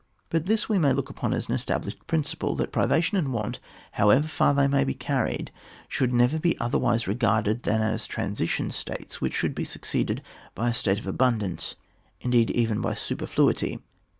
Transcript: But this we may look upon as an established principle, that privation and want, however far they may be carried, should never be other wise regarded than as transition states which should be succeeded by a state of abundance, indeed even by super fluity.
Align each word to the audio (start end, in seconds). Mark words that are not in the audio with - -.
But 0.31 0.47
this 0.47 0.67
we 0.67 0.79
may 0.79 0.93
look 0.93 1.11
upon 1.11 1.31
as 1.31 1.47
an 1.47 1.53
established 1.53 2.07
principle, 2.07 2.55
that 2.55 2.71
privation 2.71 3.19
and 3.19 3.31
want, 3.31 3.59
however 3.91 4.27
far 4.27 4.51
they 4.55 4.67
may 4.67 4.83
be 4.83 4.95
carried, 4.95 5.51
should 5.87 6.11
never 6.11 6.39
be 6.39 6.59
other 6.59 6.79
wise 6.79 7.07
regarded 7.07 7.61
than 7.61 7.83
as 7.83 8.07
transition 8.07 8.71
states 8.71 9.21
which 9.21 9.35
should 9.35 9.53
be 9.53 9.63
succeeded 9.63 10.23
by 10.55 10.69
a 10.69 10.73
state 10.73 10.97
of 10.97 11.05
abundance, 11.05 11.75
indeed 12.19 12.49
even 12.49 12.81
by 12.81 12.95
super 12.95 13.27
fluity. 13.27 13.77